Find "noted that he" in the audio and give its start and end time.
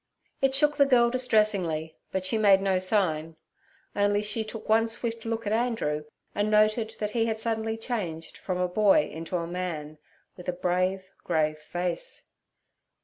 6.49-7.27